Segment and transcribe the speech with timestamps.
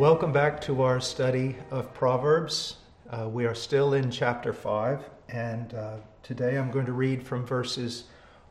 [0.00, 2.76] Welcome back to our study of Proverbs.
[3.10, 7.44] Uh, we are still in chapter 5, and uh, today I'm going to read from
[7.44, 8.04] verses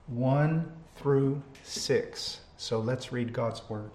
[0.06, 2.42] 1 through 6.
[2.58, 3.90] So let's read God's Word.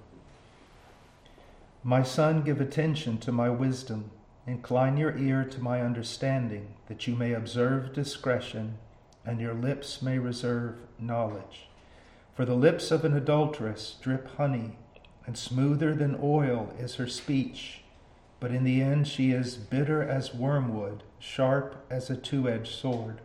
[1.85, 4.11] My son, give attention to my wisdom,
[4.49, 8.79] incline your ear to my understanding, that you may observe discretion,
[9.25, 11.69] and your lips may reserve knowledge.
[12.35, 14.77] For the lips of an adulteress drip honey
[15.27, 17.81] and smoother than oil is her speech.
[18.41, 23.21] But in the end, she is bitter as wormwood, sharp as a two edged sword.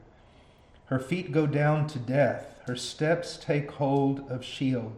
[0.85, 4.93] Her feet go down to death, her steps take hold of Sheol.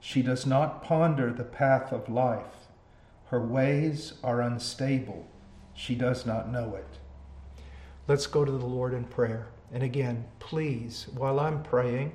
[0.00, 2.66] She does not ponder the path of life.
[3.26, 5.26] Her ways are unstable.
[5.74, 6.98] She does not know it.
[8.06, 9.46] Let's go to the Lord in prayer.
[9.72, 12.12] And again, please, while I'm praying,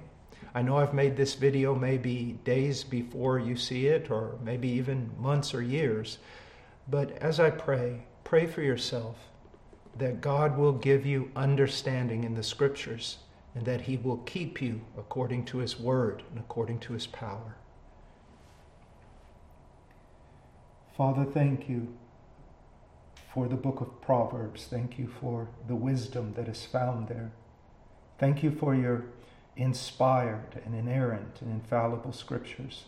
[0.53, 5.11] I know I've made this video maybe days before you see it, or maybe even
[5.19, 6.17] months or years.
[6.87, 9.17] But as I pray, pray for yourself
[9.97, 13.17] that God will give you understanding in the scriptures
[13.53, 17.55] and that He will keep you according to His word and according to His power.
[20.95, 21.95] Father, thank you
[23.33, 24.65] for the book of Proverbs.
[24.65, 27.31] Thank you for the wisdom that is found there.
[28.17, 29.05] Thank you for your
[29.59, 32.85] inspired and inerrant and infallible scriptures.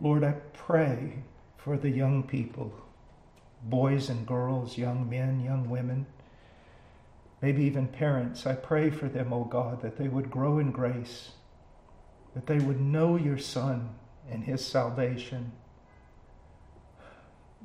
[0.00, 1.22] Lord, I pray
[1.56, 2.74] for the young people,
[3.62, 6.06] boys and girls, young men, young women,
[7.40, 8.46] maybe even parents.
[8.46, 11.30] I pray for them, O oh God, that they would grow in grace,
[12.34, 13.94] that they would know your Son
[14.30, 15.52] and his salvation,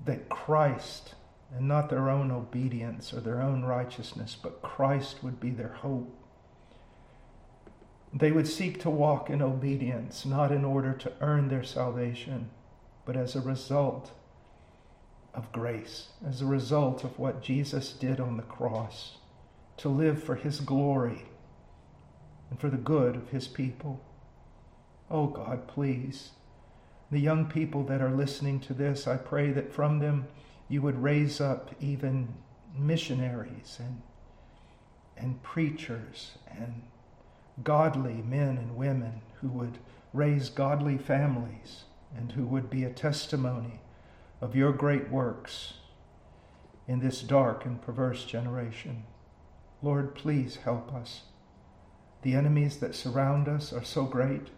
[0.06, 1.16] that Christ,
[1.54, 6.21] and not their own obedience or their own righteousness, but Christ would be their hope
[8.14, 12.50] they would seek to walk in obedience, not in order to earn their salvation,
[13.06, 14.12] but as a result
[15.34, 19.18] of grace, as a result of what Jesus did on the cross,
[19.78, 21.26] to live for his glory
[22.50, 24.04] and for the good of his people.
[25.10, 26.32] Oh God, please,
[27.10, 30.28] the young people that are listening to this, I pray that from them
[30.68, 32.34] you would raise up even
[32.78, 34.02] missionaries and,
[35.18, 36.84] and preachers and
[37.64, 39.78] godly men and women who would
[40.14, 41.84] raise godly families
[42.16, 43.82] and who would be a testimony
[44.42, 45.74] of your great works
[46.88, 49.04] in this dark and perverse generation.
[49.82, 51.22] Lord, please help us.
[52.22, 54.50] The enemies that surround us are so great.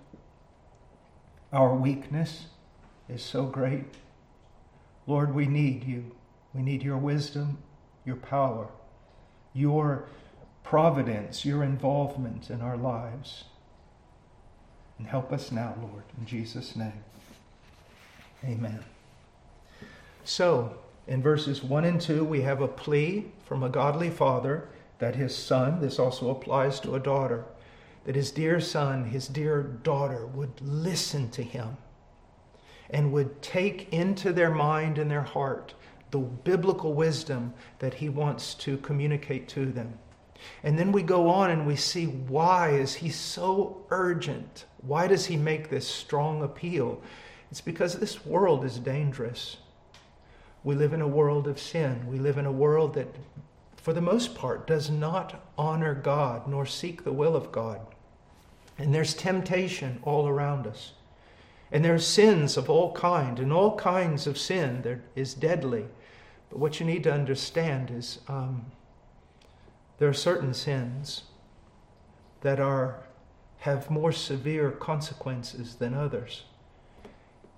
[1.52, 2.48] Our weakness
[3.08, 3.86] is so great.
[5.06, 6.16] Lord, we need you.
[6.54, 7.60] We need your wisdom,
[8.06, 8.70] your power,
[9.54, 10.08] your
[10.74, 13.44] providence, your involvement in our lives.
[14.98, 17.04] And help us now, Lord, in Jesus' name.
[18.44, 18.84] Amen.
[20.24, 20.76] So,
[21.06, 24.68] in verses 1 and 2, we have a plea from a godly father
[24.98, 27.46] that his son, this also applies to a daughter,
[28.06, 31.78] that his dear son, his dear daughter would listen to him
[32.90, 35.76] and would take into their mind and their heart
[36.10, 40.00] the biblical wisdom that he wants to communicate to them.
[40.64, 44.66] And then we go on and we see why is he so urgent?
[44.82, 47.02] Why does he make this strong appeal?
[47.52, 49.58] It's because this world is dangerous.
[50.64, 52.08] We live in a world of sin.
[52.08, 53.14] We live in a world that,
[53.76, 57.82] for the most part, does not honor God nor seek the will of God.
[58.78, 60.94] And there's temptation all around us.
[61.72, 65.86] And there are sins of all kind, and all kinds of sin that is deadly.
[66.50, 68.66] But what you need to understand is um,
[69.98, 71.24] there are certain sins
[72.42, 73.04] that are
[73.60, 76.44] have more severe consequences than others.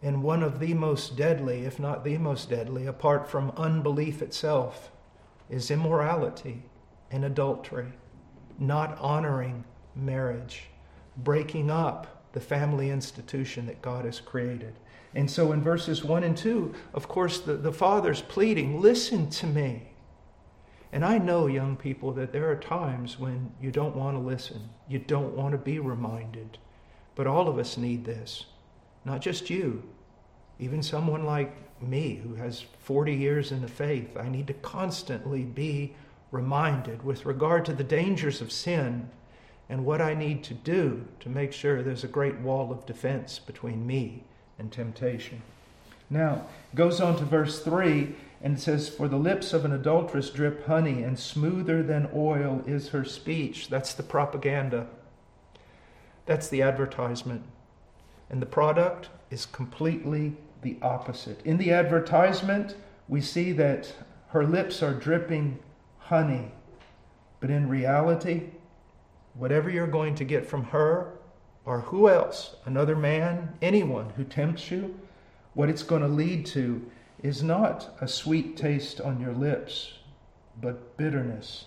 [0.04, 4.92] And one of the most deadly, if not the most deadly, apart from unbelief itself,
[5.50, 6.62] is immorality
[7.10, 7.92] and adultery,
[8.60, 9.64] not honoring
[9.96, 10.66] marriage,
[11.18, 14.76] breaking up the family institution that God has created.
[15.16, 19.48] And so in verses 1 and 2, of course, the, the father's pleading, Listen to
[19.48, 19.95] me.
[20.96, 24.70] And I know, young people, that there are times when you don't want to listen,
[24.88, 26.58] you don't want to be reminded.
[27.16, 28.46] But all of us need this.
[29.04, 29.84] Not just you,
[30.58, 34.16] even someone like me who has 40 years in the faith.
[34.16, 35.94] I need to constantly be
[36.32, 39.10] reminded with regard to the dangers of sin
[39.68, 43.38] and what I need to do to make sure there's a great wall of defense
[43.38, 44.24] between me
[44.58, 45.42] and temptation.
[46.10, 50.68] Now, goes on to verse 3 and says, For the lips of an adulteress drip
[50.68, 53.70] honey, and smoother than oil is her speech.
[53.70, 54.88] That's the propaganda.
[56.26, 57.44] That's the advertisement.
[58.30, 61.42] and the product is completely the opposite.
[61.46, 62.76] In the advertisement,
[63.08, 63.94] we see that
[64.30, 65.60] her lips are dripping
[66.00, 66.52] honey,
[67.40, 68.50] but in reality,
[69.36, 71.14] whatever you're going to get from her
[71.66, 75.00] or who else, another man, anyone who tempts you,
[75.56, 76.86] what it's going to lead to
[77.24, 79.94] is not a sweet taste on your lips,
[80.62, 81.66] but bitterness.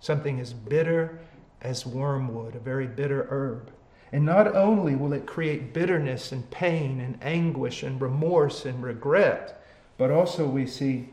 [0.00, 1.20] Something as bitter
[1.60, 3.70] as wormwood, a very bitter herb.
[4.12, 9.62] And not only will it create bitterness and pain and anguish and remorse and regret,
[9.98, 11.10] but also we see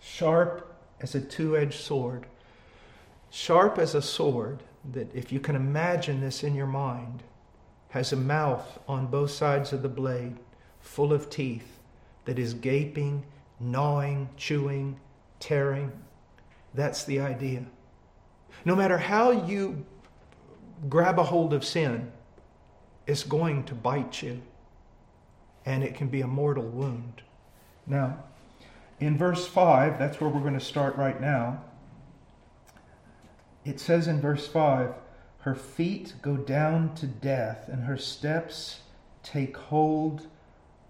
[0.00, 2.26] sharp as a two edged sword.
[3.30, 4.62] Sharp as a sword
[4.92, 7.24] that, if you can imagine this in your mind,
[7.90, 10.38] has a mouth on both sides of the blade
[10.80, 11.78] full of teeth
[12.24, 13.24] that is gaping,
[13.60, 14.98] gnawing, chewing,
[15.40, 15.92] tearing.
[16.74, 17.64] That's the idea.
[18.64, 19.84] No matter how you
[20.88, 22.12] grab a hold of sin,
[23.06, 24.42] it's going to bite you,
[25.64, 27.22] and it can be a mortal wound.
[27.86, 28.24] Now,
[29.00, 31.62] in verse 5, that's where we're going to start right now.
[33.64, 34.92] It says in verse 5
[35.40, 38.80] Her feet go down to death, and her steps
[39.22, 40.26] take hold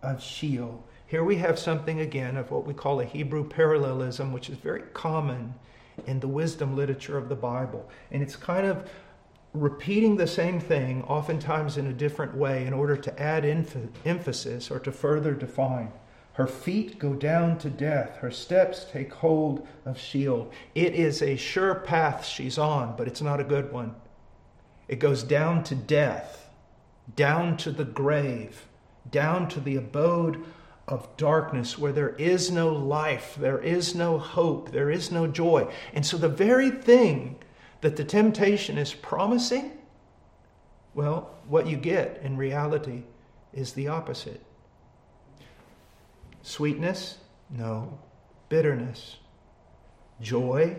[0.03, 0.85] of Sheol.
[1.06, 4.83] Here we have something again of what we call a Hebrew parallelism, which is very
[4.93, 5.55] common
[6.06, 7.89] in the wisdom literature of the Bible.
[8.11, 8.89] And it's kind of
[9.55, 14.71] repeating the same thing, oftentimes in a different way, in order to add emph- emphasis
[14.71, 15.93] or to further define.
[16.35, 18.19] Her feet go down to death.
[18.19, 20.53] Her steps take hold of Sheol.
[20.75, 23.97] It is a sure path she's on, but it's not a good one.
[24.87, 26.49] It goes down to death,
[27.17, 28.68] down to the grave,
[29.10, 30.44] down to the abode
[30.87, 35.70] of darkness where there is no life, there is no hope, there is no joy.
[35.93, 37.37] And so the very thing
[37.82, 39.72] that the temptation is promising,
[40.94, 43.02] well, what you get in reality
[43.52, 44.43] is the opposite.
[46.43, 47.19] Sweetness?
[47.50, 47.99] No.
[48.49, 49.19] Bitterness?
[50.20, 50.76] Joy?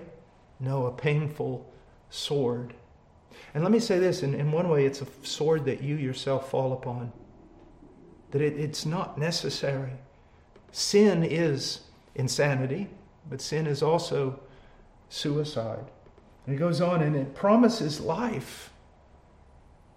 [0.59, 1.71] No, a painful
[2.09, 2.73] sword.
[3.53, 6.49] And let me say this in, in one way, it's a sword that you yourself
[6.49, 7.11] fall upon
[8.31, 9.91] that it, it's not necessary.
[10.71, 11.81] Sin is
[12.15, 12.87] insanity,
[13.29, 14.39] but sin is also
[15.09, 15.85] suicide.
[16.45, 18.71] And it goes on and it promises life,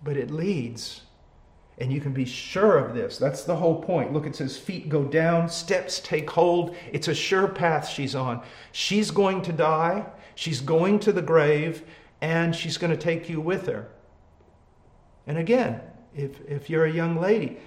[0.02, 1.02] but it leads.
[1.78, 3.18] And you can be sure of this.
[3.18, 4.12] That's the whole point.
[4.12, 6.76] Look, it says feet go down, steps take hold.
[6.92, 8.42] It's a sure path she's on.
[8.72, 11.82] She's going to die, she's going to the grave,
[12.20, 13.88] and she's going to take you with her.
[15.26, 15.80] And again,
[16.14, 17.58] if, if you're a young lady,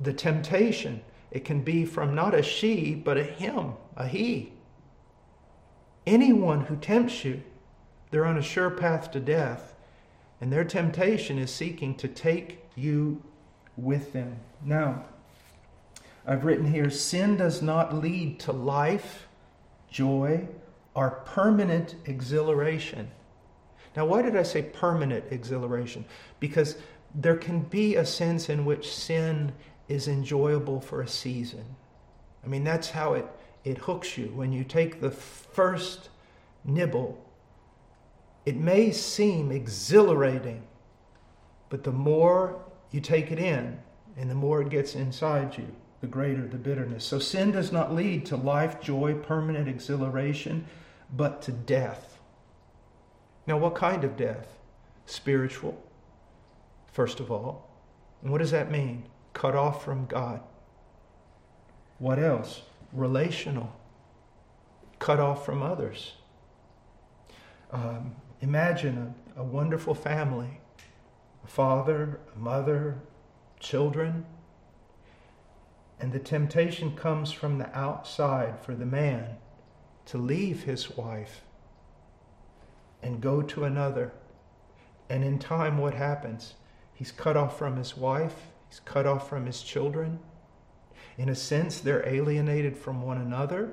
[0.00, 1.02] the temptation.
[1.30, 4.52] It can be from not a she, but a him, a he.
[6.06, 7.42] Anyone who tempts you,
[8.10, 9.74] they're on a sure path to death,
[10.40, 13.22] and their temptation is seeking to take you
[13.76, 14.36] with them.
[14.64, 15.04] Now,
[16.26, 19.28] I've written here sin does not lead to life,
[19.90, 20.48] joy,
[20.94, 23.10] or permanent exhilaration.
[23.96, 26.04] Now, why did I say permanent exhilaration?
[26.40, 26.76] Because
[27.14, 29.52] there can be a sense in which sin
[29.88, 31.64] is enjoyable for a season.
[32.44, 33.26] I mean, that's how it,
[33.64, 34.26] it hooks you.
[34.34, 36.10] When you take the first
[36.64, 37.24] nibble,
[38.46, 40.62] it may seem exhilarating,
[41.68, 43.78] but the more you take it in
[44.16, 45.66] and the more it gets inside you,
[46.00, 47.04] the greater the bitterness.
[47.04, 50.66] So sin does not lead to life, joy, permanent exhilaration,
[51.14, 52.18] but to death.
[53.46, 54.58] Now, what kind of death?
[55.06, 55.82] Spiritual,
[56.92, 57.70] first of all.
[58.22, 59.04] And what does that mean?
[59.32, 60.40] Cut off from God.
[61.98, 62.62] What else?
[62.92, 63.74] Relational,
[64.98, 66.14] cut off from others.
[67.70, 70.60] Um, imagine a, a wonderful family
[71.44, 73.00] a father, a mother,
[73.60, 74.26] children.
[76.00, 79.36] And the temptation comes from the outside for the man
[80.06, 81.42] to leave his wife
[83.02, 84.12] and go to another.
[85.08, 86.54] And in time, what happens?
[86.94, 90.18] He's cut off from his wife, He's cut off from his children.
[91.16, 93.72] In a sense, they're alienated from one another.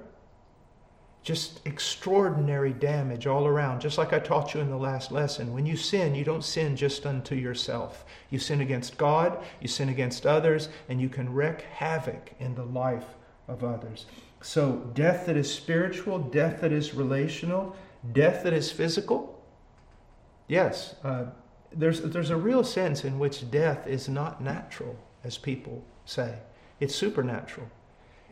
[1.22, 3.82] Just extraordinary damage all around.
[3.82, 5.54] Just like I taught you in the last lesson.
[5.54, 8.06] When you sin, you don't sin just unto yourself.
[8.30, 12.66] You sin against God, you sin against others, and you can wreak havoc in the
[12.66, 13.16] life
[13.48, 14.06] of others.
[14.42, 17.76] So, death that is spiritual, death that is relational,
[18.12, 19.44] death that is physical.
[20.48, 21.26] Yes, uh,
[21.76, 26.40] there's, there's a real sense in which death is not natural, as people say.
[26.80, 27.68] It's supernatural.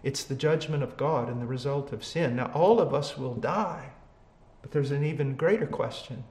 [0.03, 2.35] It's the judgment of God and the result of sin.
[2.35, 3.91] Now, all of us will die,
[4.61, 6.23] but there's an even greater question.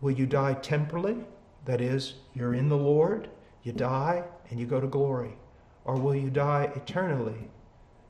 [0.00, 1.16] Will you die temporally?
[1.64, 3.28] That is, you're in the Lord,
[3.64, 5.38] You die and you go to glory.
[5.84, 7.48] Or will you die eternally?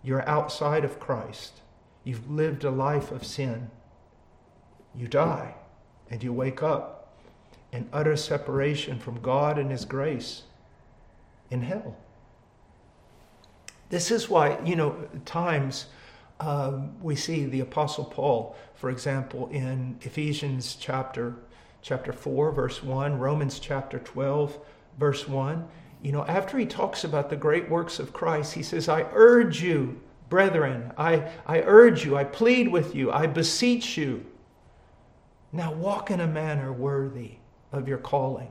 [0.03, 1.61] You're outside of Christ.
[2.03, 3.71] You've lived a life of sin.
[4.95, 5.55] You die
[6.11, 6.94] and you wake up
[7.75, 10.45] in utter separation from God and His grace
[11.51, 11.97] in hell.
[13.91, 15.87] This is why, you know, times
[16.39, 21.35] um, we see the Apostle Paul, for example, in Ephesians chapter
[21.83, 24.59] chapter 4, verse 1, Romans chapter 12,
[24.99, 25.69] verse 1.
[26.01, 29.61] You know, after he talks about the great works of Christ, he says, I urge
[29.63, 30.01] you,
[30.31, 34.25] brethren, I, I urge you, I plead with you, I beseech you.
[35.53, 37.39] Now walk in a manner worthy
[37.79, 38.51] of your calling.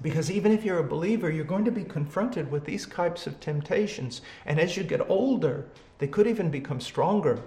[0.00, 3.40] Because even if you're a believer, you're going to be confronted with these types of
[3.40, 4.20] temptations.
[4.46, 5.66] And as you get older,
[5.98, 7.42] they could even become stronger.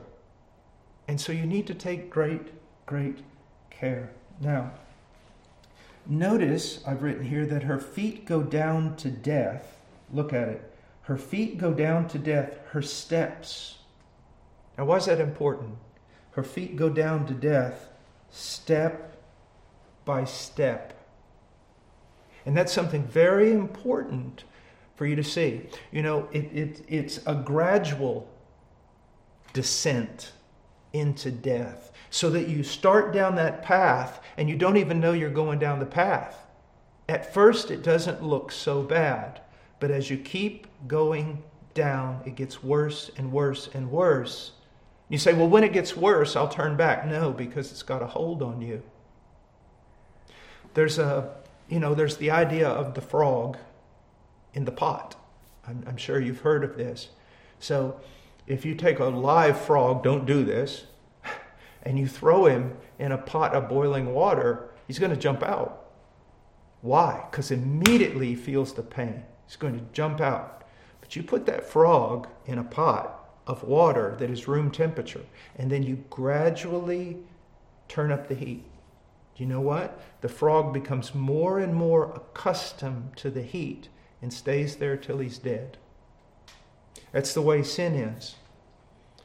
[1.07, 2.49] And so you need to take great,
[2.85, 3.19] great
[3.69, 4.11] care.
[4.41, 4.71] Now,
[6.05, 9.77] notice I've written here that her feet go down to death.
[10.11, 10.73] Look at it.
[11.03, 13.77] Her feet go down to death, her steps.
[14.77, 15.75] Now, why is that important?
[16.31, 17.87] Her feet go down to death
[18.31, 19.20] step
[20.11, 21.07] by step.
[22.45, 24.43] And that's something very important
[24.95, 25.61] for you to see.
[25.89, 28.29] You know, it, it, it's a gradual
[29.53, 30.33] descent
[30.91, 35.29] into death so that you start down that path and you don't even know you're
[35.29, 36.45] going down the path.
[37.07, 39.39] At first, it doesn't look so bad,
[39.79, 41.41] but as you keep going
[41.73, 44.51] down, it gets worse and worse and worse.
[45.07, 47.07] You say, well, when it gets worse, I'll turn back.
[47.07, 48.83] No, because it's got a hold on you.
[50.73, 51.33] There's a,
[51.69, 53.57] you know, there's the idea of the frog
[54.53, 55.15] in the pot.
[55.67, 57.09] I'm, I'm sure you've heard of this.
[57.59, 57.99] So,
[58.47, 60.85] if you take a live frog, don't do this,
[61.83, 65.85] and you throw him in a pot of boiling water, he's going to jump out.
[66.81, 67.25] Why?
[67.29, 69.23] Because immediately he feels the pain.
[69.45, 70.63] He's going to jump out.
[70.99, 75.25] But you put that frog in a pot of water that is room temperature,
[75.55, 77.17] and then you gradually
[77.87, 78.63] turn up the heat.
[79.35, 79.99] Do you know what?
[80.21, 83.89] The frog becomes more and more accustomed to the heat
[84.21, 85.77] and stays there till he's dead.
[87.11, 88.35] That's the way sin is.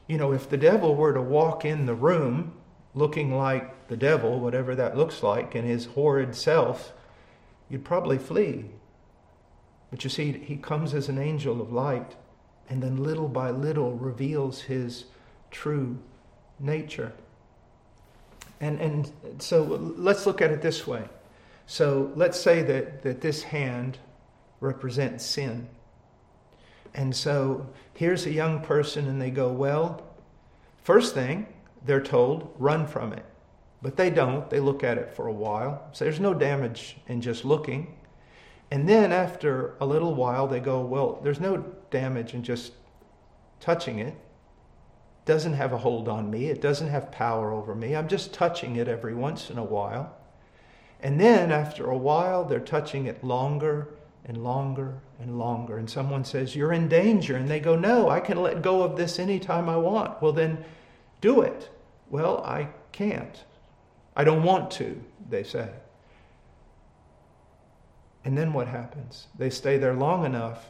[0.07, 2.53] You know, if the devil were to walk in the room
[2.95, 6.93] looking like the devil, whatever that looks like, in his horrid self,
[7.69, 8.65] you'd probably flee.
[9.91, 12.15] But you see, he comes as an angel of light
[12.69, 15.05] and then little by little reveals his
[15.51, 15.99] true
[16.59, 17.13] nature.
[18.59, 21.03] And, and so let's look at it this way.
[21.67, 23.99] So let's say that, that this hand
[24.59, 25.67] represents sin.
[26.93, 30.01] And so here's a young person, and they go, Well,
[30.83, 31.47] first thing,
[31.85, 33.25] they're told, run from it.
[33.81, 34.49] But they don't.
[34.49, 35.87] They look at it for a while.
[35.91, 37.95] So there's no damage in just looking.
[38.71, 41.57] And then after a little while, they go, Well, there's no
[41.91, 42.73] damage in just
[43.59, 44.15] touching it.
[45.27, 46.45] Doesn't have a hold on me.
[46.45, 47.97] It doesn't have power over me.
[47.97, 50.15] I'm just touching it every once in a while.
[51.01, 53.89] And then after a while, they're touching it longer
[54.23, 55.77] and longer and longer.
[55.77, 57.35] And someone says, You're in danger.
[57.35, 60.21] And they go, No, I can let go of this anytime I want.
[60.21, 60.63] Well, then
[61.19, 61.69] do it.
[62.09, 63.43] Well, I can't.
[64.15, 65.69] I don't want to, they say.
[68.23, 69.27] And then what happens?
[69.37, 70.67] They stay there long enough,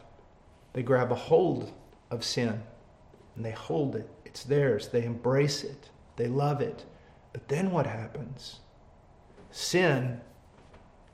[0.72, 1.72] they grab a hold
[2.10, 2.60] of sin
[3.36, 4.10] and they hold it.
[4.28, 4.88] It's theirs.
[4.88, 5.90] They embrace it.
[6.14, 6.84] They love it.
[7.32, 8.60] But then what happens?
[9.50, 10.20] Sin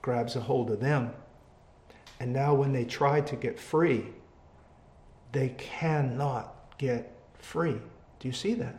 [0.02, 1.14] grabs a hold of them
[2.20, 4.06] and now, when they try to get free,
[5.32, 7.76] they cannot get free.
[8.18, 8.76] Do you see that?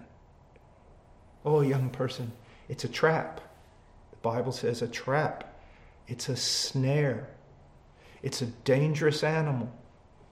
[1.43, 2.31] Oh, young person,
[2.69, 3.41] it's a trap.
[4.11, 5.59] The Bible says a trap.
[6.07, 7.27] It's a snare.
[8.23, 9.71] It's a dangerous animal,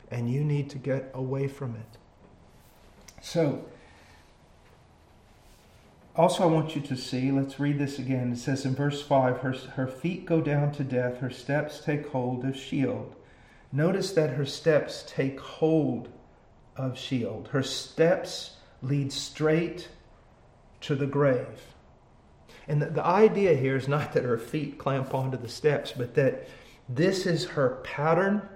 [0.10, 1.98] and you need to get away from it.
[3.22, 3.66] So,
[6.16, 8.32] also, I want you to see, let's read this again.
[8.34, 12.10] It says in verse 5 her, her feet go down to death, her steps take
[12.10, 13.16] hold of Sheol.
[13.72, 16.10] Notice that her steps take hold
[16.76, 17.48] of Sheol.
[17.52, 19.90] Her steps lead straight
[20.82, 21.74] to the grave.
[22.68, 26.14] And the, the idea here is not that her feet clamp onto the steps, but
[26.14, 26.48] that
[26.88, 28.48] this is her pattern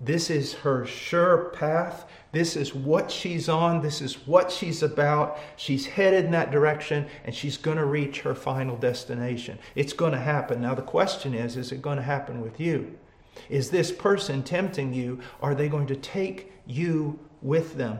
[0.00, 2.06] this is her sure path.
[2.32, 3.80] This is what she's on.
[3.80, 5.38] This is what she's about.
[5.56, 9.58] She's headed in that direction and she's going to reach her final destination.
[9.74, 10.60] It's going to happen.
[10.60, 12.98] Now, the question is is it going to happen with you?
[13.48, 15.20] Is this person tempting you?
[15.40, 17.98] Are they going to take you with them?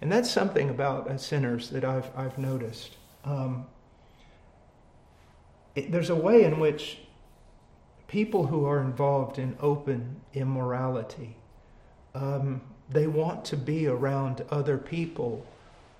[0.00, 2.96] And that's something about sinners that I've, I've noticed.
[3.24, 3.66] Um,
[5.74, 6.98] it, there's a way in which
[8.10, 11.36] people who are involved in open immorality,
[12.12, 15.46] um, they want to be around other people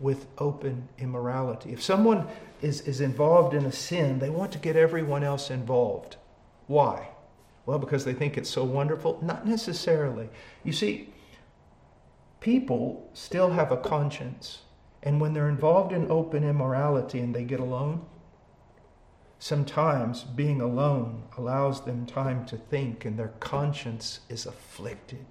[0.01, 1.73] with open immorality.
[1.73, 2.27] If someone
[2.63, 6.17] is, is involved in a sin, they want to get everyone else involved.
[6.67, 7.11] Why?
[7.65, 9.21] Well, because they think it's so wonderful?
[9.23, 10.29] Not necessarily.
[10.65, 11.11] You see,
[12.41, 14.63] people still have a conscience.
[15.05, 18.05] And when they're involved in open immorality and they get alone,
[19.41, 25.27] sometimes being alone allows them time to think and their conscience is afflicted.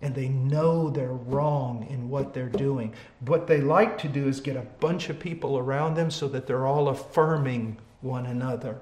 [0.00, 2.94] And they know they're wrong in what they're doing.
[3.20, 6.46] What they like to do is get a bunch of people around them so that
[6.46, 8.78] they're all affirming one another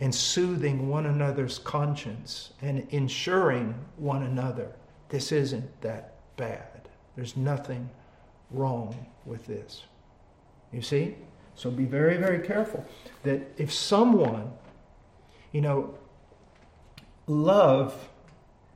[0.00, 4.74] and soothing one another's conscience and ensuring one another
[5.14, 6.88] this isn't that bad.
[7.14, 7.88] There's nothing
[8.50, 9.84] wrong with this.
[10.72, 11.14] You see?
[11.56, 12.84] So be very, very careful
[13.22, 14.52] that if someone,
[15.52, 15.94] you know,
[17.26, 18.10] love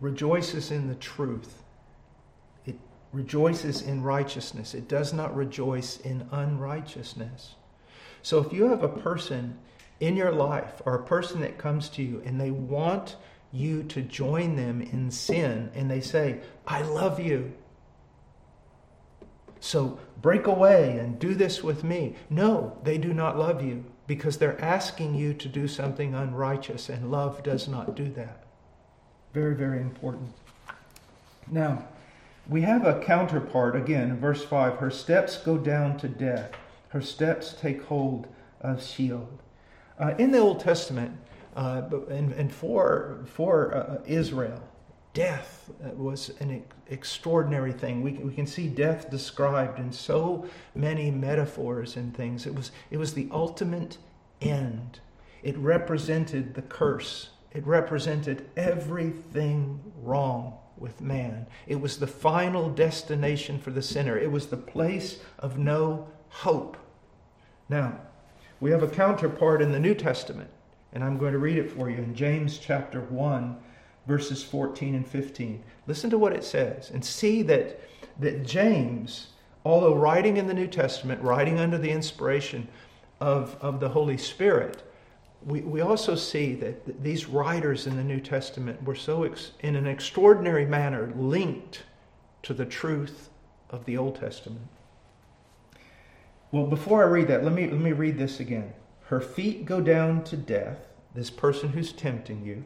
[0.00, 1.62] rejoices in the truth,
[2.66, 2.76] it
[3.12, 7.56] rejoices in righteousness, it does not rejoice in unrighteousness.
[8.22, 9.58] So if you have a person
[10.00, 13.16] in your life or a person that comes to you and they want
[13.52, 17.52] you to join them in sin and they say, I love you.
[19.60, 22.16] So break away and do this with me.
[22.30, 27.10] No, they do not love you because they're asking you to do something unrighteous, and
[27.10, 28.44] love does not do that.
[29.34, 30.32] Very, very important.
[31.50, 31.84] Now,
[32.48, 36.52] we have a counterpart again in verse 5 her steps go down to death,
[36.88, 38.26] her steps take hold
[38.60, 39.28] of Sheol.
[39.98, 41.16] Uh, in the Old Testament,
[41.56, 44.62] uh, and, and for, for uh, Israel,
[45.14, 48.02] death uh, was an extraordinary thing.
[48.02, 52.46] We, we can see death described in so many metaphors and things.
[52.46, 53.98] It was, it was the ultimate
[54.40, 55.00] end,
[55.42, 61.46] it represented the curse, it represented everything wrong with man.
[61.66, 66.76] It was the final destination for the sinner, it was the place of no hope.
[67.68, 68.00] Now,
[68.60, 70.50] we have a counterpart in the New Testament,
[70.92, 73.56] and I'm going to read it for you in James chapter 1
[74.08, 75.62] verses 14 and 15.
[75.86, 77.78] Listen to what it says and see that,
[78.18, 79.28] that James,
[79.64, 82.66] although writing in the New Testament, writing under the inspiration
[83.20, 84.82] of, of the Holy Spirit,
[85.44, 89.76] we, we also see that these writers in the New Testament were so, ex, in
[89.76, 91.84] an extraordinary manner, linked
[92.42, 93.28] to the truth
[93.70, 94.66] of the Old Testament.
[96.50, 98.72] Well, before I read that, let me, let me read this again.
[99.04, 100.78] Her feet go down to death,
[101.14, 102.64] this person who's tempting you.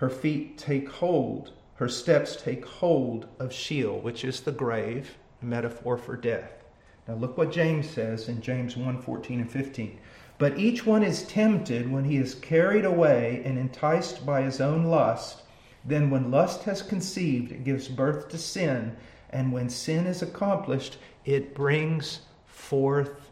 [0.00, 5.44] Her feet take hold, her steps take hold of Sheol, which is the grave, a
[5.44, 6.64] metaphor for death.
[7.06, 9.98] Now look what James says in James 1 14 and 15.
[10.38, 14.84] But each one is tempted when he is carried away and enticed by his own
[14.84, 15.42] lust.
[15.84, 18.96] Then, when lust has conceived, it gives birth to sin.
[19.28, 23.30] And when sin is accomplished, it brings forth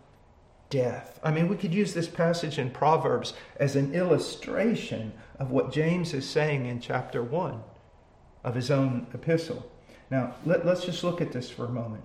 [0.68, 1.18] death.
[1.22, 6.14] I mean, we could use this passage in Proverbs as an illustration of what James
[6.14, 7.60] is saying in chapter 1
[8.44, 9.70] of his own epistle.
[10.10, 12.02] Now, let, us just look at this for a moment.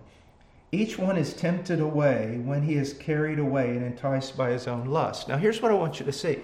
[0.71, 4.85] Each one is tempted away when he is carried away and enticed by his own
[4.85, 5.27] lust.
[5.27, 6.39] Now, here's what I want you to see.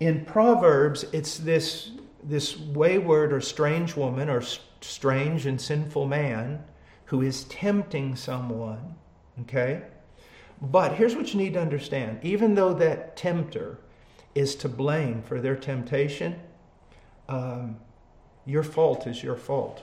[0.00, 4.42] In Proverbs, it's this, this wayward or strange woman or
[4.80, 6.62] strange and sinful man
[7.06, 8.96] who is tempting someone,
[9.42, 9.82] okay?
[10.60, 13.78] But here's what you need to understand even though that tempter
[14.36, 16.38] is to blame for their temptation,
[17.28, 17.76] um,
[18.44, 19.82] your fault is your fault.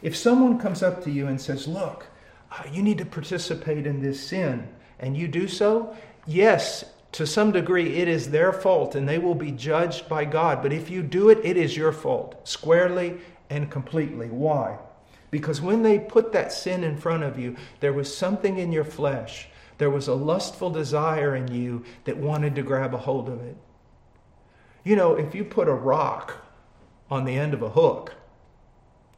[0.00, 2.06] If someone comes up to you and says, Look,
[2.50, 7.52] uh, you need to participate in this sin, and you do so, yes, to some
[7.52, 10.62] degree, it is their fault and they will be judged by God.
[10.62, 13.18] But if you do it, it is your fault, squarely
[13.50, 14.28] and completely.
[14.28, 14.78] Why?
[15.30, 18.84] Because when they put that sin in front of you, there was something in your
[18.84, 19.48] flesh
[19.82, 23.56] there was a lustful desire in you that wanted to grab a hold of it.
[24.84, 26.36] You know, if you put a rock
[27.10, 28.14] on the end of a hook,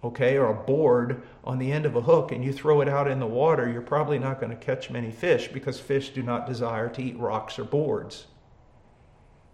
[0.02, 3.10] okay, or a board on the end of a hook and you throw it out
[3.10, 6.46] in the water, you're probably not going to catch many fish because fish do not
[6.46, 8.24] desire to eat rocks or boards.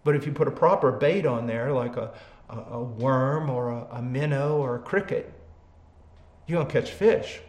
[0.04, 2.12] But if you put a proper bait on there, like a,
[2.48, 5.34] a, a worm or a, a minnow or a cricket,
[6.46, 7.40] you're going to catch fish.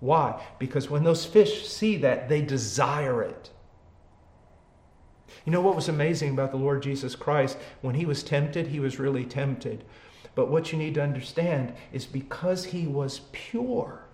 [0.00, 0.42] Why?
[0.58, 3.50] Because when those fish see that, they desire it.
[5.44, 7.56] You know what was amazing about the Lord Jesus Christ?
[7.82, 9.84] When he was tempted, he was really tempted.
[10.34, 14.04] But what you need to understand is because he was pure,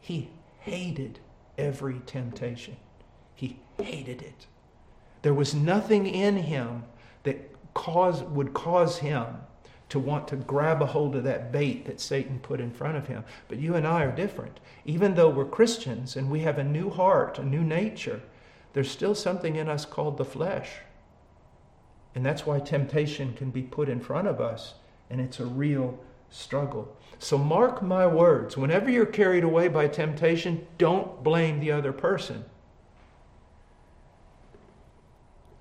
[0.00, 1.18] he hated
[1.56, 2.76] every temptation.
[3.34, 4.46] He hated it.
[5.22, 6.84] There was nothing in him
[7.22, 9.26] that cause, would cause him
[9.88, 13.06] to want to grab a hold of that bait that Satan put in front of
[13.06, 13.24] him.
[13.48, 14.58] But you and I are different.
[14.84, 18.20] Even though we're Christians and we have a new heart, a new nature,
[18.72, 20.70] there's still something in us called the flesh.
[22.14, 24.74] And that's why temptation can be put in front of us,
[25.10, 25.98] and it's a real
[26.30, 26.96] struggle.
[27.18, 32.44] So mark my words whenever you're carried away by temptation, don't blame the other person.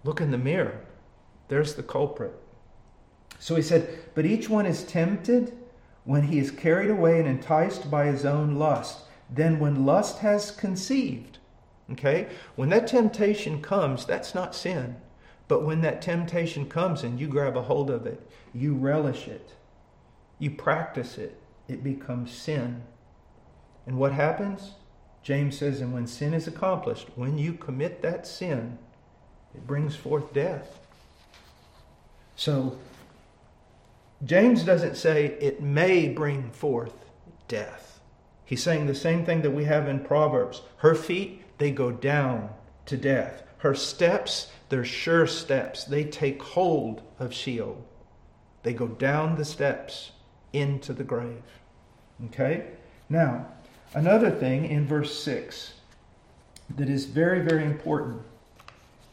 [0.04, 0.82] Look in the mirror.
[1.48, 2.34] There's the culprit.
[3.40, 5.58] So he said, But each one is tempted
[6.04, 9.00] when he is carried away and enticed by his own lust.
[9.30, 11.40] Then, when lust has conceived,
[11.92, 14.98] okay, when that temptation comes, that's not sin.
[15.48, 19.54] But when that temptation comes and you grab a hold of it, you relish it,
[20.40, 22.84] you practice it, it becomes sin.
[23.86, 24.72] And what happens?
[25.22, 28.78] James says, and when sin is accomplished, when you commit that sin,
[29.54, 30.80] it brings forth death.
[32.36, 32.78] So,
[34.26, 37.06] James doesn't say it may bring forth
[37.48, 38.00] death.
[38.44, 40.62] He's saying the same thing that we have in Proverbs.
[40.78, 42.50] Her feet, they go down
[42.88, 43.44] to death.
[43.60, 45.84] Her steps, they're sure steps.
[45.84, 47.86] They take hold of Sheol.
[48.64, 50.12] They go down the steps
[50.54, 51.44] into the grave.
[52.26, 52.66] Okay?
[53.10, 53.48] Now,
[53.94, 55.74] another thing in verse 6
[56.78, 58.24] that is very, very important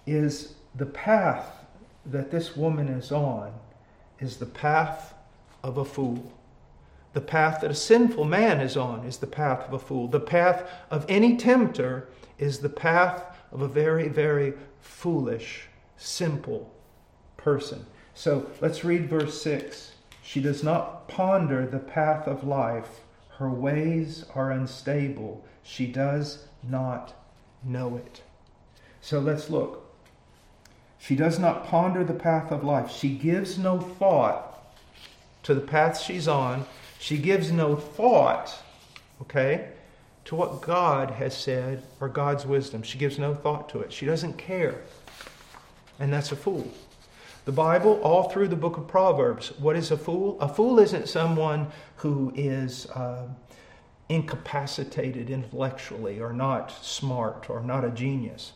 [0.06, 1.64] is the path
[2.06, 3.52] that this woman is on
[4.22, 5.14] is the path
[5.62, 6.32] of a fool.
[7.12, 10.08] The path that a sinful man is on is the path of a fool.
[10.08, 12.08] The path of any tempter
[12.38, 16.72] is the path of a very, very foolish, simple
[17.36, 17.84] person.
[18.14, 19.92] So let's read verse 6.
[20.22, 23.00] She does not ponder the path of life.
[23.38, 25.44] Her ways are unstable.
[25.62, 27.14] She does not
[27.64, 28.22] know it.
[29.00, 29.81] So let's look.
[31.02, 32.88] She does not ponder the path of life.
[32.88, 34.72] She gives no thought
[35.42, 36.64] to the path she's on.
[37.00, 38.56] She gives no thought,
[39.20, 39.70] okay,
[40.26, 42.84] to what God has said or God's wisdom.
[42.84, 43.92] She gives no thought to it.
[43.92, 44.80] She doesn't care.
[45.98, 46.72] And that's a fool.
[47.46, 50.40] The Bible, all through the book of Proverbs, what is a fool?
[50.40, 53.26] A fool isn't someone who is uh,
[54.08, 58.52] incapacitated intellectually or not smart or not a genius.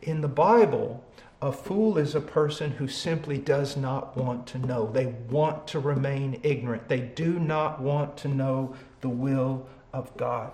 [0.00, 1.04] In the Bible,
[1.42, 4.90] a fool is a person who simply does not want to know.
[4.92, 6.88] They want to remain ignorant.
[6.88, 10.52] They do not want to know the will of God.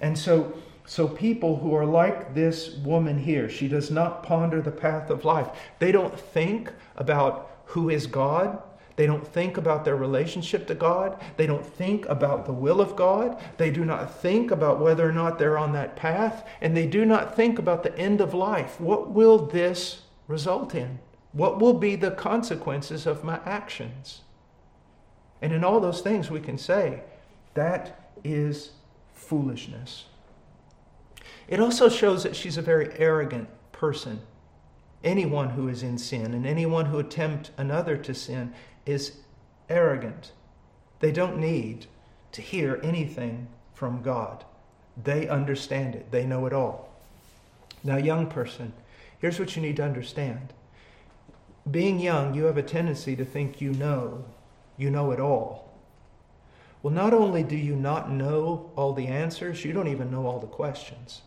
[0.00, 4.70] And so, so people who are like this woman here, she does not ponder the
[4.70, 5.48] path of life.
[5.78, 8.62] They don't think about who is God.
[8.96, 11.20] They don't think about their relationship to God.
[11.36, 13.42] They don't think about the will of God.
[13.56, 16.46] They do not think about whether or not they're on that path.
[16.60, 18.80] And they do not think about the end of life.
[18.80, 21.00] What will this result in?
[21.32, 24.20] What will be the consequences of my actions?
[25.42, 27.02] And in all those things, we can say
[27.54, 28.70] that is
[29.12, 30.04] foolishness.
[31.48, 34.20] It also shows that she's a very arrogant person.
[35.02, 38.54] Anyone who is in sin and anyone who attempt another to sin
[38.86, 39.12] is
[39.68, 40.32] arrogant.
[41.00, 41.86] They don't need
[42.32, 44.44] to hear anything from God.
[45.02, 46.90] They understand it, they know it all.
[47.82, 48.72] Now, young person,
[49.18, 50.52] here's what you need to understand.
[51.70, 54.24] Being young, you have a tendency to think you know,
[54.76, 55.72] you know it all.
[56.82, 60.38] Well, not only do you not know all the answers, you don't even know all
[60.38, 61.22] the questions.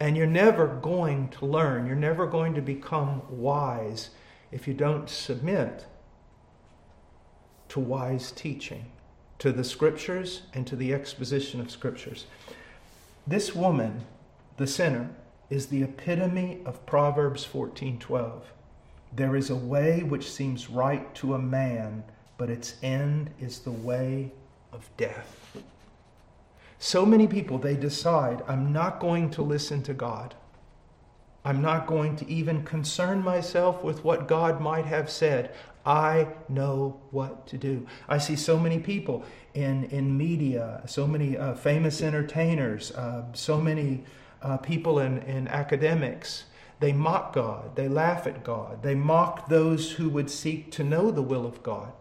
[0.00, 4.10] And you're never going to learn, you're never going to become wise
[4.50, 5.86] if you don't submit
[7.68, 8.86] to wise teaching,
[9.38, 12.26] to the scriptures and to the exposition of scriptures.
[13.26, 14.04] This woman,
[14.56, 15.10] the sinner,
[15.50, 18.52] is the epitome of Proverbs 14:12.
[19.12, 22.04] There is a way which seems right to a man,
[22.36, 24.32] but its end is the way
[24.72, 25.56] of death.
[26.78, 30.34] So many people they decide I'm not going to listen to God.
[31.44, 35.54] I'm not going to even concern myself with what God might have said.
[35.86, 37.86] I know what to do.
[38.08, 43.60] I see so many people in, in media, so many uh, famous entertainers, uh, so
[43.60, 44.04] many
[44.42, 46.44] uh, people in, in academics.
[46.80, 51.10] They mock God, they laugh at God, they mock those who would seek to know
[51.10, 51.92] the will of God.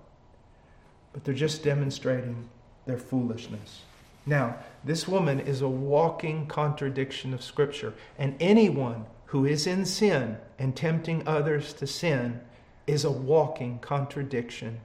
[1.11, 2.49] But they're just demonstrating
[2.85, 3.81] their foolishness.
[4.25, 10.37] Now, this woman is a walking contradiction of Scripture, and anyone who is in sin
[10.57, 12.39] and tempting others to sin
[12.87, 14.79] is a walking contradiction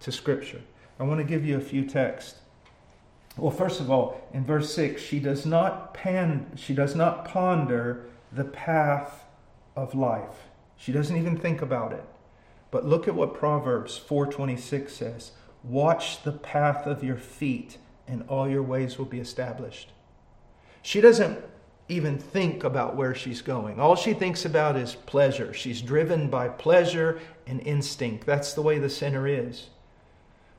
[0.00, 0.62] to Scripture.
[0.98, 2.40] I want to give you a few texts.
[3.36, 8.06] Well, first of all, in verse 6, she does not pan, she does not ponder
[8.32, 9.24] the path
[9.74, 10.48] of life.
[10.76, 12.04] She doesn't even think about it.
[12.70, 15.32] But look at what Proverbs 4:26 says.
[15.62, 19.92] Watch the path of your feet and all your ways will be established.
[20.82, 21.38] She doesn't
[21.88, 23.78] even think about where she's going.
[23.78, 25.52] All she thinks about is pleasure.
[25.52, 28.26] She's driven by pleasure and instinct.
[28.26, 29.68] That's the way the sinner is.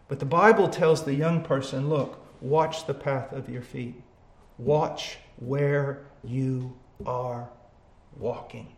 [0.08, 4.02] But the Bible tells the young person look, watch the path of your feet,
[4.58, 7.50] watch where you are
[8.18, 8.74] walking.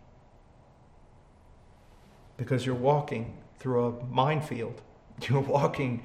[2.38, 4.82] Because you're walking through a minefield,
[5.30, 6.04] you're walking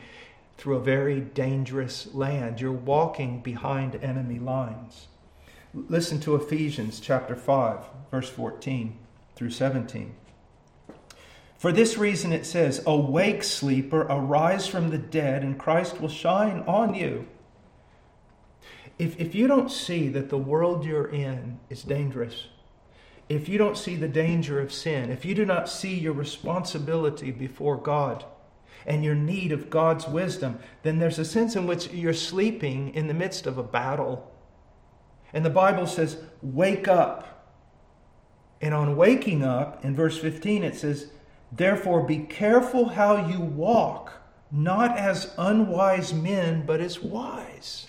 [0.59, 5.09] through a very dangerous land, you're walking behind enemy lines.
[5.75, 8.97] Listen to Ephesians chapter 5, verse 14
[9.35, 10.15] through 17.
[11.59, 16.61] For this reason it says, Awake, sleeper, arise from the dead, and Christ will shine
[16.69, 17.27] on you.
[19.01, 22.47] If, if you don't see that the world you're in is dangerous,
[23.29, 27.33] if you don't see the danger of sin, if you do not see your responsibility
[27.33, 28.25] before God
[28.87, 33.09] and your need of God's wisdom, then there's a sense in which you're sleeping in
[33.09, 34.31] the midst of a battle
[35.35, 37.29] and the Bible says, wake up.
[38.61, 41.09] And on waking up, in verse 15, it says,
[41.53, 44.13] Therefore be careful how you walk,
[44.51, 47.89] not as unwise men, but as wise.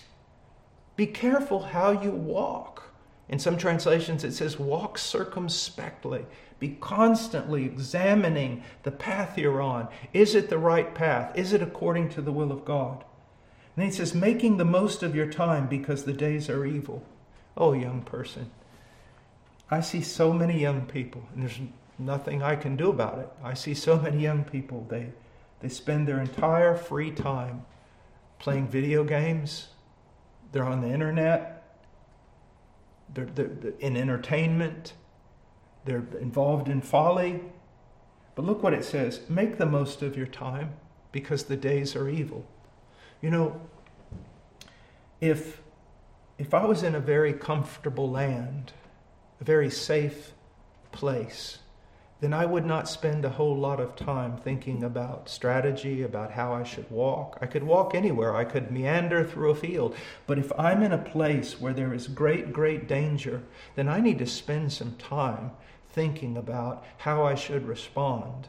[0.96, 2.92] Be careful how you walk.
[3.28, 6.26] In some translations, it says, walk circumspectly.
[6.58, 9.88] Be constantly examining the path you're on.
[10.12, 11.36] Is it the right path?
[11.36, 13.04] Is it according to the will of God?
[13.76, 17.04] And he says, making the most of your time because the days are evil.
[17.56, 18.50] Oh, young person.
[19.70, 21.58] I see so many young people, and there's
[21.98, 23.28] nothing I can do about it.
[23.42, 25.08] I see so many young people, they,
[25.60, 27.64] they spend their entire free time
[28.38, 29.68] playing video games,
[30.52, 31.80] they're on the internet,
[33.12, 34.92] they're, they're, they're in entertainment,
[35.84, 37.40] they're involved in folly.
[38.34, 40.74] But look what it says make the most of your time
[41.10, 42.44] because the days are evil.
[43.22, 43.60] You know,
[45.20, 45.62] if
[46.38, 48.72] if I was in a very comfortable land,
[49.40, 50.32] a very safe
[50.92, 51.58] place,
[52.20, 56.54] then I would not spend a whole lot of time thinking about strategy, about how
[56.54, 57.38] I should walk.
[57.42, 59.94] I could walk anywhere, I could meander through a field.
[60.26, 63.42] But if I'm in a place where there is great, great danger,
[63.74, 65.50] then I need to spend some time
[65.90, 68.48] thinking about how I should respond.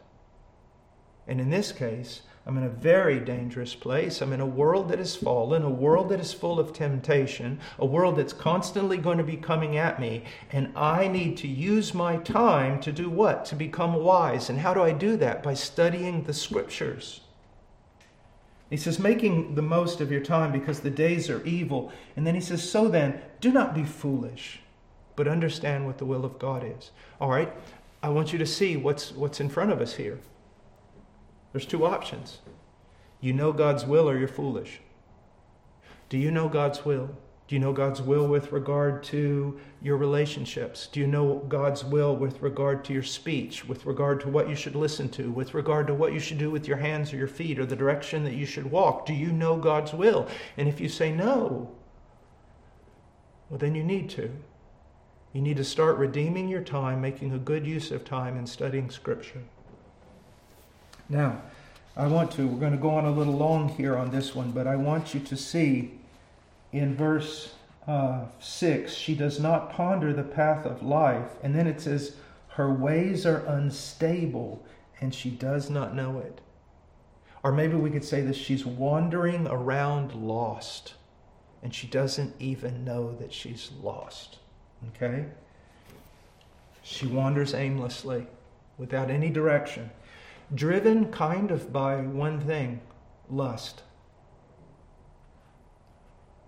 [1.27, 4.21] And in this case, I'm in a very dangerous place.
[4.21, 7.85] I'm in a world that is fallen, a world that is full of temptation, a
[7.85, 10.23] world that's constantly going to be coming at me.
[10.53, 13.43] And I need to use my time to do what?
[13.47, 14.49] To become wise.
[14.49, 15.43] And how do I do that?
[15.43, 17.19] By studying the scriptures.
[18.69, 21.91] He says, making the most of your time because the days are evil.
[22.15, 24.61] And then he says, so then, do not be foolish,
[25.17, 26.91] but understand what the will of God is.
[27.19, 27.51] All right,
[28.01, 30.19] I want you to see what's, what's in front of us here.
[31.57, 32.37] There's two options.
[33.19, 34.79] You know God's will or you're foolish.
[36.07, 37.17] Do you know God's will?
[37.47, 40.85] Do you know God's will with regard to your relationships?
[40.85, 44.55] Do you know God's will with regard to your speech, with regard to what you
[44.55, 47.27] should listen to, with regard to what you should do with your hands or your
[47.27, 49.07] feet, or the direction that you should walk?
[49.07, 50.27] Do you know God's will?
[50.57, 51.75] And if you say no,
[53.49, 54.29] well, then you need to.
[55.33, 58.91] You need to start redeeming your time, making a good use of time, and studying
[58.91, 59.41] Scripture.
[61.09, 61.41] Now,
[61.95, 64.51] I want to, we're going to go on a little long here on this one,
[64.51, 65.99] but I want you to see
[66.71, 67.53] in verse
[67.87, 71.31] uh, 6, she does not ponder the path of life.
[71.41, 72.15] And then it says,
[72.49, 74.65] her ways are unstable
[74.99, 76.41] and she does not know it.
[77.43, 80.95] Or maybe we could say this she's wandering around lost
[81.63, 84.39] and she doesn't even know that she's lost.
[84.89, 85.25] Okay?
[86.83, 88.27] She wanders aimlessly
[88.77, 89.89] without any direction
[90.53, 92.81] driven kind of by one thing
[93.29, 93.83] lust,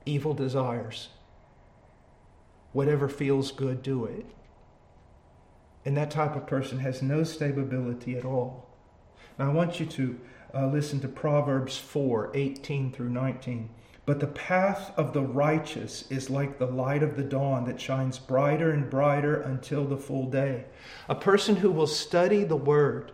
[0.05, 1.09] evil desires.
[2.71, 4.25] Whatever feels good, do it.
[5.85, 8.69] And that type of person has no stability at all.
[9.37, 10.19] Now, I want you to
[10.53, 13.69] uh, listen to Proverbs 4 18 through 19.
[14.05, 18.17] But the path of the righteous is like the light of the dawn that shines
[18.17, 20.65] brighter and brighter until the full day.
[21.07, 23.11] A person who will study the word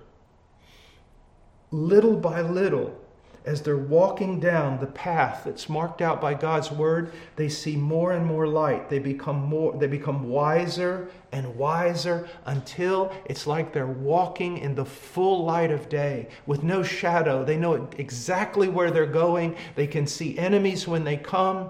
[1.72, 3.00] little by little,
[3.46, 8.12] as they're walking down the path that's marked out by God's word, they see more
[8.12, 8.90] and more light.
[8.90, 14.86] They become more they become wiser and wiser until it's like they're walking in the
[14.86, 17.46] full light of day with no shadow.
[17.46, 19.56] They know exactly where they're going.
[19.76, 21.70] They can see enemies when they come.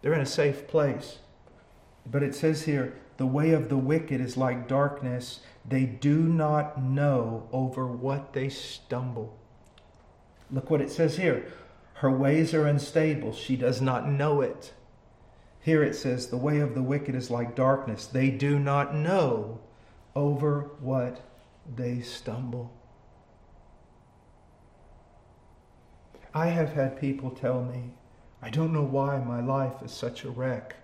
[0.00, 1.18] They're in a safe place.
[2.10, 6.80] But it says here, the way of the wicked is like darkness, They do not
[6.80, 9.36] know over what they stumble.
[10.50, 11.50] Look what it says here.
[11.94, 13.32] Her ways are unstable.
[13.32, 14.72] She does not know it.
[15.60, 18.06] Here it says, The way of the wicked is like darkness.
[18.06, 19.60] They do not know
[20.14, 21.22] over what
[21.74, 22.72] they stumble.
[26.32, 27.94] I have had people tell me,
[28.42, 30.76] I don't know why my life is such a wreck.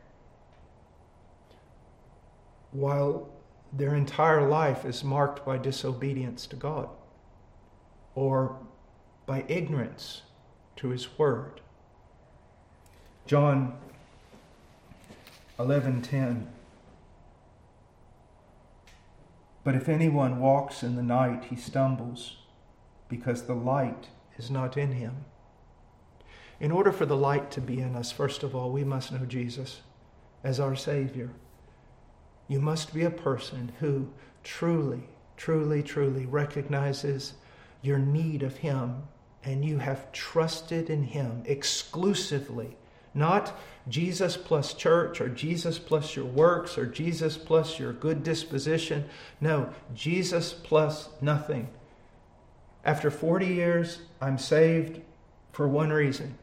[2.71, 3.32] While
[3.73, 6.89] their entire life is marked by disobedience to God
[8.15, 8.59] or
[9.27, 10.23] by ignorance
[10.77, 11.61] to His Word.
[13.27, 13.77] John
[15.59, 16.47] 11:10
[19.65, 22.39] But if anyone walks in the night he stumbles
[23.09, 25.25] because the light is not in him.
[26.59, 29.27] In order for the light to be in us, first of all, we must know
[29.27, 29.83] Jesus
[30.43, 31.31] as our Savior.
[32.48, 34.09] You must be a person who
[34.44, 37.35] truly, truly, truly recognizes
[37.83, 39.02] your need of Him
[39.44, 42.76] and you have trusted in Him exclusively.
[43.14, 49.05] Not Jesus plus church or Jesus plus your works or Jesus plus your good disposition.
[49.40, 51.68] No, Jesus plus nothing.
[52.85, 55.00] After 40 years, I'm saved
[55.52, 56.38] for one reason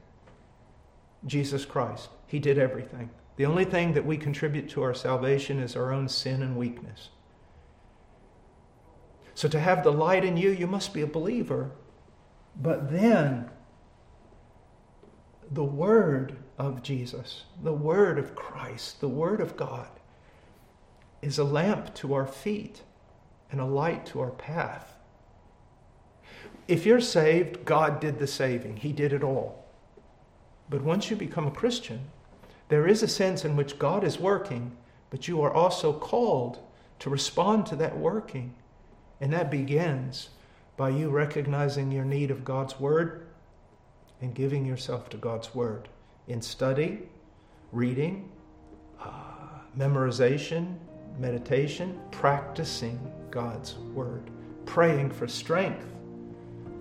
[1.25, 2.09] Jesus Christ.
[2.27, 3.09] He did everything.
[3.39, 7.07] The only thing that we contribute to our salvation is our own sin and weakness.
[9.33, 11.71] So, to have the light in you, you must be a believer.
[12.61, 13.49] But then,
[15.49, 19.87] the Word of Jesus, the Word of Christ, the Word of God,
[21.21, 22.81] is a lamp to our feet
[23.53, 24.97] and a light to our path.
[26.67, 29.65] If you're saved, God did the saving, He did it all.
[30.69, 32.01] But once you become a Christian,
[32.69, 34.77] there is a sense in which God is working,
[35.09, 36.59] but you are also called
[36.99, 38.53] to respond to that working.
[39.19, 40.29] And that begins
[40.77, 43.27] by you recognizing your need of God's Word
[44.21, 45.89] and giving yourself to God's Word
[46.27, 46.99] in study,
[47.71, 48.29] reading,
[49.01, 49.11] uh,
[49.77, 50.75] memorization,
[51.17, 52.99] meditation, practicing
[53.31, 54.29] God's Word,
[54.65, 55.85] praying for strength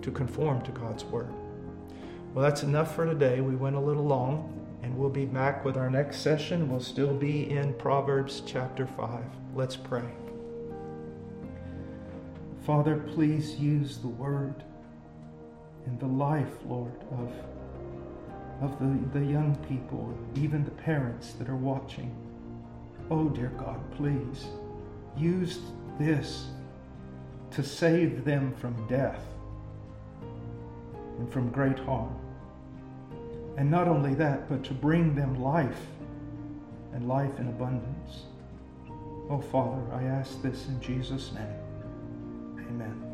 [0.01, 1.33] to conform to God's Word.
[2.33, 3.41] Well, that's enough for today.
[3.41, 6.69] We went a little long, and we'll be back with our next session.
[6.69, 9.23] We'll still be in Proverbs chapter 5.
[9.53, 10.09] Let's pray.
[12.65, 14.63] Father, please use the word
[15.85, 17.31] in the life, Lord, of,
[18.61, 22.15] of the, the young people, even the parents that are watching.
[23.09, 24.45] Oh, dear God, please
[25.17, 25.59] use
[25.97, 26.47] this
[27.51, 29.23] to save them from death
[31.17, 32.15] and from great harm.
[33.59, 35.81] And not only that, but to bring them life
[36.93, 38.23] and life in abundance.
[39.29, 42.65] Oh, Father, I ask this in Jesus' name.
[42.69, 43.08] Amen.